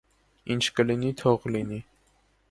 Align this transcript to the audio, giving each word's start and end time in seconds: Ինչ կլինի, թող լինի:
Ինչ 0.53 0.63
կլինի, 0.79 1.11
թող 1.19 1.45
լինի: 1.57 1.79